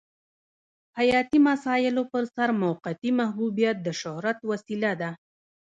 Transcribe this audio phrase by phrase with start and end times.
[0.97, 5.11] حیاتي مسایلو پرسر موقتي محبوبیت د شهرت وسیله ده.